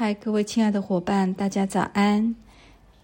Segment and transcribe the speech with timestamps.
[0.00, 2.36] 嗨，各位亲爱的伙伴，大家早安！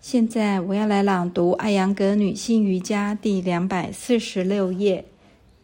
[0.00, 5.04] 现在我要来朗读《艾扬格女性瑜伽》第两百四十六页，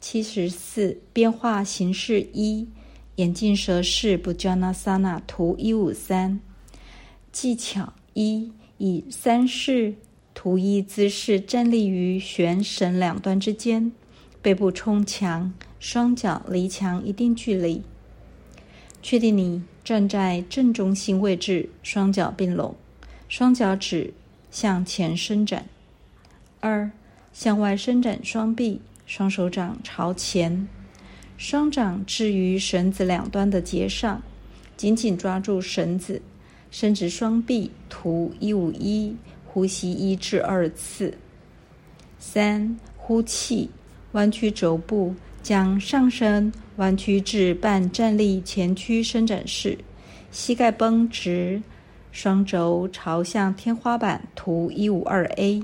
[0.01, 2.67] 七十四变化形式一
[3.15, 6.41] 眼镜蛇式不 j a n a s a n a 图一五三
[7.31, 9.95] 技巧一以三式
[10.35, 13.93] 图一姿势站立于悬绳两端之间，
[14.43, 17.83] 背部冲墙，双脚离墙一定距离。
[19.03, 22.75] 确定你站在正中心位置，双脚并拢，
[23.29, 24.13] 双脚趾
[24.51, 25.67] 向前伸展。
[26.61, 26.91] 二，
[27.33, 30.69] 向外伸展双臂，双手掌朝前，
[31.39, 34.23] 双掌置于绳子两端的结上，
[34.77, 36.21] 紧紧抓住绳子，
[36.71, 37.71] 伸直双臂。
[37.89, 41.17] 图一五一，呼吸一至二次。
[42.19, 43.71] 三，呼气，
[44.13, 45.15] 弯曲肘部。
[45.43, 49.77] 将上身弯曲至半站立前屈伸展式，
[50.31, 51.63] 膝盖绷直，
[52.11, 54.27] 双肘朝向天花板。
[54.35, 55.63] 图一五二 A。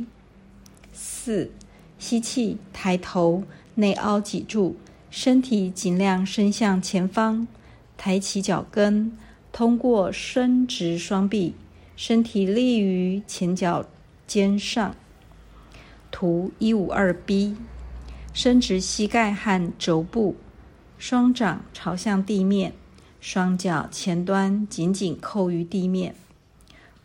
[0.92, 1.50] 四，
[1.98, 3.42] 吸气，抬头，
[3.74, 4.76] 内凹脊柱，
[5.10, 7.48] 身体尽量伸向前方，
[7.96, 9.10] 抬起脚跟，
[9.52, 11.54] 通过伸直双臂，
[11.96, 13.82] 身体立于前脚
[14.26, 14.94] 尖上。
[16.10, 17.56] 图一五二 B。
[18.34, 20.36] 伸直膝盖和肘部，
[20.98, 22.72] 双掌朝向地面，
[23.20, 26.14] 双脚前端紧紧扣于地面。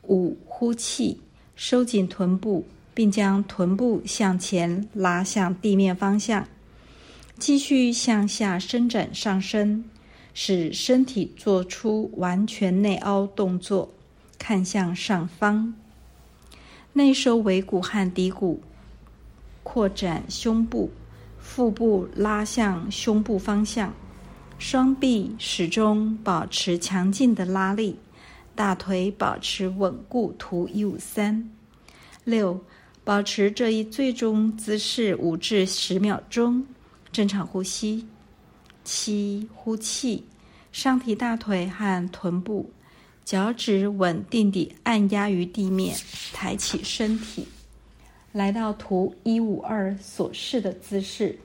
[0.08, 1.20] 五，呼气，
[1.56, 6.48] 收紧臀部，并将臀部向前拉向地面方向，
[7.38, 9.84] 继续向下伸展上身，
[10.34, 13.92] 使身体做出完全内凹动作，
[14.38, 15.74] 看向上方，
[16.94, 18.62] 内收尾骨和骶骨，
[19.64, 20.90] 扩展胸部。
[21.42, 23.94] 腹部拉向胸部方向，
[24.58, 27.98] 双臂始终保持强劲的拉力，
[28.56, 30.34] 大腿保持稳固。
[30.38, 31.50] 图一五三
[32.24, 32.58] 六，
[33.04, 36.66] 保持这一最终姿势五至十秒钟，
[37.12, 38.08] 正常呼吸。
[38.84, 40.24] 七，呼气，
[40.72, 42.72] 上提大腿和臀部，
[43.26, 45.96] 脚趾稳定地按压于地面，
[46.34, 47.48] 抬起身体。
[48.34, 51.38] 来到图一五二所示的姿势，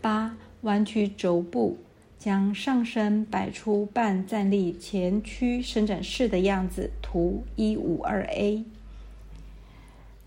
[0.00, 1.76] 八弯曲肘部，
[2.20, 6.88] 将上身摆出半站立前屈伸展式的样子。
[7.02, 8.64] 图一五二 A，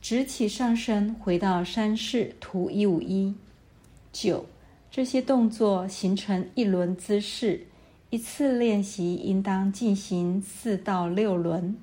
[0.01, 2.35] 直起上身回到山式。
[2.41, 3.33] 图一五一
[4.11, 4.45] 九，
[4.91, 7.65] 这些动作形成一轮姿势，
[8.09, 11.77] 一次练习应当进行四到六轮。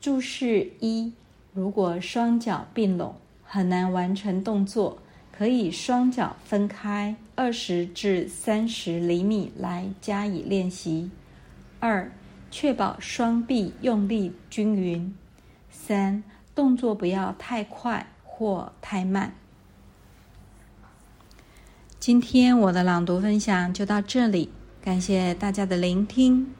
[0.00, 1.12] 注释一。
[1.54, 3.14] 如果双脚并拢
[3.44, 4.98] 很难完成动作，
[5.30, 11.10] 可以双脚分开二十至三十厘米来加以练习。
[11.78, 12.10] 二、
[12.50, 15.14] 确保双臂用力均匀。
[15.70, 16.22] 三、
[16.54, 19.34] 动作不要太快或太慢。
[21.98, 24.48] 今天我的朗读分享就到这里，
[24.80, 26.54] 感谢大家的聆听。